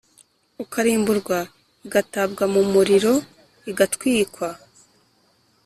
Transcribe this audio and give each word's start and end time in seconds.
ukarimburwa 0.63 1.37
igatabwa 1.85 2.43
mu 2.53 2.61
muriro 2.73 3.13
igatwikwa 3.71 4.49